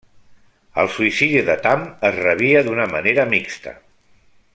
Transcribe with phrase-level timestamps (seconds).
[0.83, 3.75] El suïcidi de Tam es rebia d'una manera mixta.